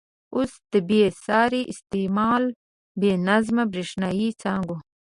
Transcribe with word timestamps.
اوس 0.35 0.51
د 0.71 0.73
بې 0.87 1.01
ساري 1.25 1.61
استعمال، 1.73 2.43
بې 2.99 3.11
نظمه 3.27 3.63
برېښنايي 3.71 4.29
څاګانو. 4.41 4.75